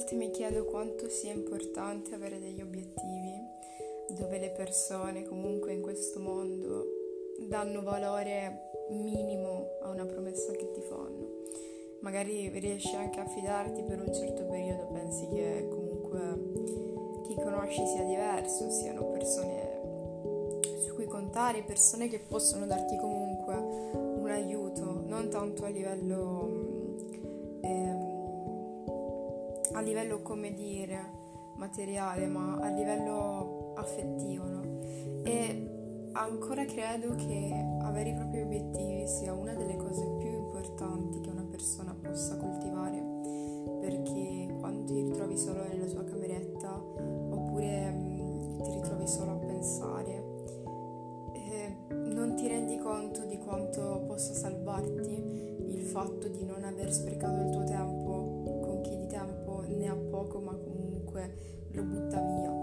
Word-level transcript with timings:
volte 0.00 0.14
mi 0.14 0.30
chiedo 0.30 0.64
quanto 0.64 1.10
sia 1.10 1.30
importante 1.30 2.14
avere 2.14 2.38
degli 2.38 2.62
obiettivi 2.62 3.34
dove 4.08 4.38
le 4.38 4.48
persone 4.48 5.24
comunque 5.24 5.74
in 5.74 5.82
questo 5.82 6.18
mondo 6.20 6.86
danno 7.46 7.82
valore 7.82 8.70
minimo 8.88 9.76
a 9.82 9.90
una 9.90 10.06
promessa 10.06 10.52
che 10.52 10.70
ti 10.70 10.80
fanno. 10.80 11.42
Magari 12.00 12.48
riesci 12.48 12.96
anche 12.96 13.20
a 13.20 13.26
fidarti 13.26 13.82
per 13.82 14.00
un 14.00 14.14
certo 14.14 14.46
periodo, 14.46 14.86
pensi 14.86 15.28
che 15.28 15.68
comunque 15.68 17.22
chi 17.24 17.34
conosci 17.34 17.86
sia 17.86 18.02
diverso, 18.02 18.70
siano 18.70 19.04
persone 19.10 19.80
su 20.78 20.94
cui 20.94 21.04
contare, 21.04 21.62
persone 21.62 22.08
che 22.08 22.20
possono 22.20 22.64
darti 22.64 22.96
comunque 22.96 23.54
un 23.54 24.30
aiuto, 24.30 25.02
non 25.04 25.28
tanto 25.28 25.66
a 25.66 25.68
livello, 25.68 26.48
ehm, 27.60 28.09
a 29.80 29.82
livello 29.82 30.20
come 30.20 30.52
dire, 30.52 31.52
materiale, 31.56 32.26
ma 32.26 32.58
a 32.60 32.68
livello 32.68 33.72
affettivo, 33.76 34.44
no? 34.44 34.62
E 35.24 36.10
ancora 36.12 36.64
credo 36.66 37.14
che 37.14 37.78
avere 37.80 38.10
i 38.10 38.14
propri 38.14 38.42
obiettivi 38.42 39.08
sia 39.08 39.32
una 39.32 39.54
delle 39.54 39.76
cose 39.76 40.04
più 40.18 40.28
importanti 40.28 41.20
che 41.20 41.30
una 41.30 41.46
persona 41.50 41.94
possa 41.94 42.36
coltivare, 42.36 43.02
perché 43.80 44.54
quando 44.58 44.84
ti 44.84 45.00
ritrovi 45.00 45.38
solo 45.38 45.62
nella 45.66 45.86
tua 45.86 46.04
cameretta 46.04 46.74
oppure 46.76 47.90
mh, 47.90 47.96
mm, 47.96 48.62
ti 48.62 48.72
ritrovi 48.72 49.06
solo 49.06 49.30
a 49.32 49.36
pensare, 49.36 50.24
eh, 51.32 51.76
non 51.94 52.34
ti 52.36 52.46
rendi 52.48 52.76
conto 52.76 53.24
di 53.24 53.38
quanto 53.38 54.04
possa 54.06 54.34
salvarti 54.34 55.48
il 55.68 55.82
fatto 55.86 56.28
di 56.28 56.44
non 56.44 56.64
aver 56.64 56.92
sprecato 56.92 57.40
il 57.40 57.50
tuo 57.50 57.64
tempo 57.64 57.69
comunque 61.10 61.68
lo 61.72 61.82
butta 61.82 62.20
via 62.20 62.60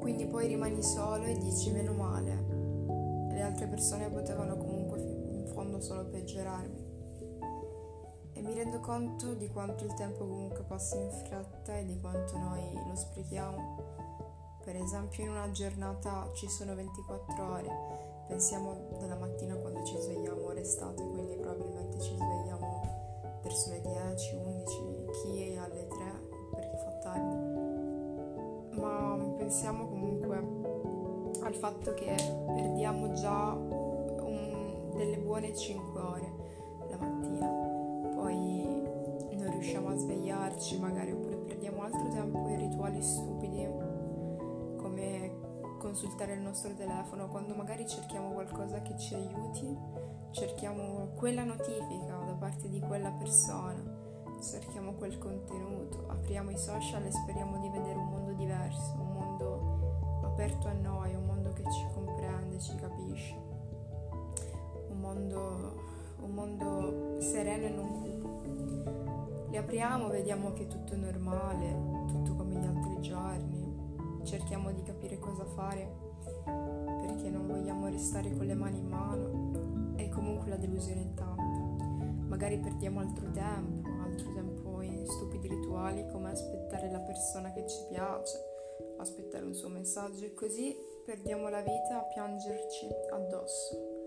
quindi 0.00 0.26
poi 0.26 0.46
rimani 0.46 0.82
solo 0.82 1.24
e 1.24 1.36
dici 1.36 1.70
meno 1.70 1.92
male. 1.92 3.28
Le 3.30 3.42
altre 3.42 3.66
persone 3.66 4.08
potevano 4.08 4.56
comunque 4.56 4.98
in 4.98 5.46
fondo 5.52 5.80
solo 5.80 6.06
peggiorarmi. 6.06 6.88
E 8.32 8.42
mi 8.42 8.54
rendo 8.54 8.80
conto 8.80 9.34
di 9.34 9.48
quanto 9.48 9.84
il 9.84 9.92
tempo 9.94 10.26
comunque 10.26 10.64
passi 10.64 10.96
in 10.96 11.10
fretta 11.10 11.76
e 11.76 11.84
di 11.84 12.00
quanto 12.00 12.38
noi 12.38 12.72
lo 12.86 12.94
sprechiamo. 12.96 14.58
Per 14.64 14.74
esempio 14.74 15.22
in 15.22 15.30
una 15.30 15.50
giornata 15.50 16.30
ci 16.32 16.48
sono 16.48 16.74
24 16.74 17.44
ore, 17.44 17.68
pensiamo 18.26 18.96
dalla 18.98 19.16
mattina 19.16 19.54
quando 19.56 19.84
ci 19.84 19.96
svegliamo, 19.98 20.44
ora 20.44 20.60
quindi 20.96 21.36
probabilmente 21.36 22.00
ci 22.00 22.16
svegliamo 22.16 23.40
verso 23.42 23.70
le 23.70 23.80
10, 23.80 24.34
11, 24.34 25.04
chi 25.12 25.42
è 25.42 25.56
alle 25.56 25.86
3 25.86 25.99
pensiamo 29.50 29.88
comunque 29.88 30.36
al 31.42 31.54
fatto 31.56 31.92
che 31.94 32.14
perdiamo 32.54 33.12
già 33.14 33.52
un, 33.52 34.92
delle 34.94 35.18
buone 35.18 35.56
5 35.56 36.00
ore 36.00 36.32
la 36.88 36.96
mattina, 36.96 37.48
poi 38.14 38.80
non 39.32 39.50
riusciamo 39.50 39.88
a 39.88 39.96
svegliarci 39.96 40.78
magari 40.78 41.10
oppure 41.10 41.34
perdiamo 41.38 41.82
altro 41.82 42.06
tempo 42.10 42.46
in 42.46 42.58
rituali 42.58 43.02
stupidi 43.02 43.66
come 44.76 45.38
consultare 45.80 46.34
il 46.34 46.42
nostro 46.42 46.72
telefono. 46.72 47.26
Quando 47.26 47.52
magari 47.56 47.88
cerchiamo 47.88 48.30
qualcosa 48.30 48.82
che 48.82 48.96
ci 48.96 49.16
aiuti, 49.16 49.76
cerchiamo 50.30 51.08
quella 51.16 51.42
notifica 51.42 52.22
da 52.24 52.36
parte 52.38 52.68
di 52.68 52.78
quella 52.78 53.10
persona, 53.10 53.82
cerchiamo 54.40 54.92
quel 54.92 55.18
contenuto, 55.18 56.04
apriamo 56.06 56.50
i 56.50 56.56
social 56.56 57.04
e 57.04 57.10
speriamo 57.10 57.58
di 57.58 57.68
vedere 57.68 57.98
un 57.98 58.10
mondo 58.10 58.32
diverso, 58.34 59.09
mondo 59.40 60.20
aperto 60.22 60.68
a 60.68 60.72
noi, 60.72 61.14
un 61.14 61.24
mondo 61.24 61.52
che 61.52 61.62
ci 61.70 61.86
comprende, 61.94 62.58
ci 62.58 62.74
capisce, 62.76 63.34
un 64.88 64.98
mondo, 64.98 65.82
un 66.20 66.30
mondo 66.30 67.20
sereno 67.20 67.66
e 67.66 67.70
non 67.70 68.02
cupo. 68.02 69.48
Li 69.50 69.56
apriamo, 69.56 70.08
vediamo 70.08 70.52
che 70.52 70.66
tutto 70.66 70.92
è 70.92 70.96
normale, 70.96 72.04
tutto 72.06 72.34
come 72.34 72.54
gli 72.54 72.66
altri 72.66 73.00
giorni, 73.00 74.20
cerchiamo 74.24 74.70
di 74.72 74.82
capire 74.82 75.18
cosa 75.18 75.44
fare 75.44 76.08
perché 76.44 77.30
non 77.30 77.46
vogliamo 77.46 77.88
restare 77.88 78.36
con 78.36 78.46
le 78.46 78.54
mani 78.54 78.78
in 78.78 78.88
mano 78.88 79.94
e 79.96 80.08
comunque 80.10 80.50
la 80.50 80.56
delusione 80.56 81.02
è 81.02 81.14
tanta. 81.14 81.84
Magari 82.28 82.58
perdiamo 82.58 83.00
altro 83.00 83.28
tempo, 83.32 83.88
altro 84.04 84.32
tempo 84.32 84.80
in 84.82 85.04
stupidi 85.06 85.48
rituali 85.48 86.06
come 86.12 86.30
aspettare 86.30 86.90
la 86.90 87.00
persona 87.00 87.50
che 87.52 87.66
ci 87.66 87.78
piace 87.88 88.49
aspettare 88.98 89.44
un 89.44 89.54
suo 89.54 89.68
messaggio 89.68 90.24
e 90.24 90.34
così 90.34 90.76
perdiamo 91.04 91.48
la 91.48 91.60
vita 91.60 91.98
a 91.98 92.04
piangerci 92.04 92.86
addosso. 93.10 93.98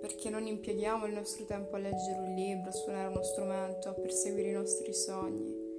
Perché 0.00 0.30
non 0.30 0.46
impieghiamo 0.46 1.06
il 1.06 1.14
nostro 1.14 1.44
tempo 1.44 1.76
a 1.76 1.78
leggere 1.78 2.18
un 2.18 2.34
libro, 2.34 2.70
a 2.70 2.72
suonare 2.72 3.08
uno 3.08 3.22
strumento, 3.22 3.88
a 3.88 3.92
perseguire 3.92 4.48
i 4.48 4.54
nostri 4.54 4.92
sogni. 4.92 5.70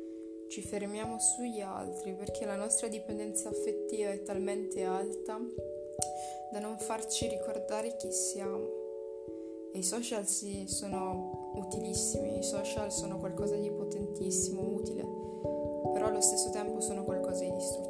Ci 0.48 0.62
fermiamo 0.62 1.20
sugli 1.20 1.60
altri 1.60 2.14
perché 2.14 2.46
la 2.46 2.56
nostra 2.56 2.88
dipendenza 2.88 3.50
affettiva 3.50 4.12
è 4.12 4.22
talmente 4.22 4.84
alta 4.84 5.40
da 6.52 6.60
non 6.60 6.78
farci 6.78 7.28
ricordare 7.28 7.96
chi 7.96 8.12
siamo. 8.12 8.82
E 9.74 9.80
i 9.80 9.84
social 9.84 10.26
sì, 10.28 10.66
sono 10.68 11.52
utilissimi, 11.56 12.38
i 12.38 12.44
social 12.44 12.92
sono 12.92 13.18
qualcosa 13.18 13.56
di 13.56 13.72
potentissimo, 13.72 14.62
utile, 14.62 15.02
però 15.92 16.08
allo 16.08 16.22
stesso 16.22 16.52
tempo 16.52 16.80
sono 16.80 17.04
qualcosa 17.04 17.44
di 17.44 17.52
distruttivo 17.52 17.83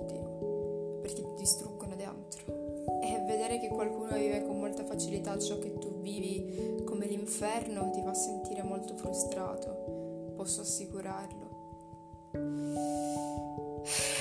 che 3.63 3.69
qualcuno 3.69 4.17
vive 4.17 4.43
con 4.43 4.59
molta 4.59 4.83
facilità 4.83 5.39
ciò 5.39 5.57
che 5.57 5.77
tu 5.77 6.01
vivi 6.01 6.81
come 6.83 7.05
l'inferno 7.05 7.91
ti 7.91 8.01
fa 8.01 8.13
sentire 8.13 8.61
molto 8.61 8.93
frustrato, 8.93 10.33
posso 10.35 10.59
assicurarlo. 10.59 11.51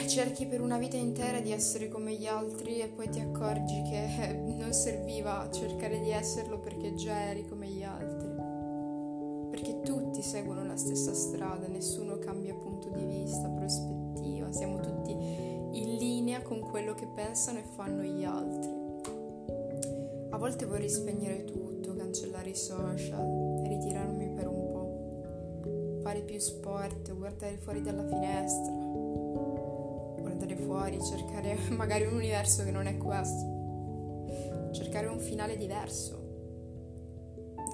Cerchi 0.06 0.47
per 0.47 0.60
una 0.60 0.78
vita 0.78 0.97
intera 0.97 1.41
di 1.41 1.50
essere 1.50 1.88
come 1.88 2.14
gli 2.14 2.26
altri 2.26 2.81
e 2.81 2.86
poi 2.86 3.08
ti 3.08 3.19
accorgi 3.19 3.82
che 3.82 4.32
non 4.56 4.72
serviva 4.72 5.48
cercare 5.50 6.00
di 6.00 6.10
esserlo 6.10 6.60
perché 6.60 6.94
già 6.94 7.28
eri 7.28 7.44
come 7.48 7.66
gli 7.66 7.82
altri. 7.82 8.31
Perché 9.50 9.81
tutti 9.81 10.22
seguono 10.22 10.64
la 10.64 10.76
stessa 10.76 11.12
strada, 11.14 11.66
nessuno 11.66 12.16
cambia 12.19 12.54
punto 12.54 12.91
di 12.91 13.04
vista, 13.04 13.48
prospettiva, 13.48 14.52
siamo 14.52 14.78
tutti 14.78 15.10
in 15.10 15.97
linea 15.97 16.42
con 16.42 16.60
quello 16.60 16.94
che 16.94 17.06
pensano 17.06 17.58
e 17.58 17.64
fanno 17.64 18.02
gli 18.02 18.22
altri. 18.22 18.72
A 20.32 20.38
volte 20.38 20.65
vorrei 20.65 20.88
spegnere 20.88 21.44
tutto, 21.44 21.94
cancellare 21.94 22.48
i 22.48 22.56
social, 22.56 23.62
ritirarmi 23.66 24.31
per 24.31 24.48
un 24.48 24.70
po', 24.72 26.00
fare 26.03 26.22
più 26.22 26.38
sport, 26.38 27.15
guardare 27.15 27.59
fuori 27.59 27.82
dalla 27.82 28.03
finestra, 28.06 28.72
guardare 30.19 30.56
fuori, 30.56 30.98
cercare 31.03 31.54
magari 31.76 32.06
un 32.06 32.15
universo 32.15 32.65
che 32.65 32.70
non 32.70 32.87
è 32.87 32.97
questo, 32.97 34.70
cercare 34.72 35.06
un 35.06 35.19
finale 35.19 35.59
diverso, 35.59 36.19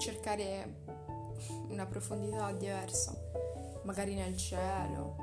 cercare 0.01 0.83
una 1.69 1.85
profondità 1.85 2.51
diversa, 2.51 3.15
magari 3.83 4.15
nel 4.15 4.35
cielo, 4.35 5.15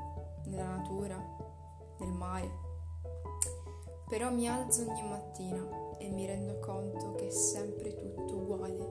nella 0.47 0.76
natura, 0.76 1.22
nel 1.98 2.12
mare. 2.12 2.66
Però 4.08 4.30
mi 4.30 4.48
alzo 4.48 4.82
ogni 4.88 5.02
mattina 5.08 5.96
e 5.98 6.08
mi 6.10 6.26
rendo 6.26 6.60
conto 6.60 7.14
che 7.14 7.26
è 7.26 7.30
sempre 7.30 7.96
tutto 7.96 8.36
uguale 8.36 8.85